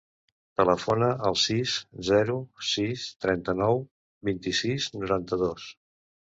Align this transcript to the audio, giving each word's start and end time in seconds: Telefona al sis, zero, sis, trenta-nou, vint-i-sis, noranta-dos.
Telefona 0.61 1.09
al 1.29 1.37
sis, 1.41 1.75
zero, 2.09 2.39
sis, 2.71 3.05
trenta-nou, 3.27 3.87
vint-i-sis, 4.33 4.91
noranta-dos. 4.99 5.73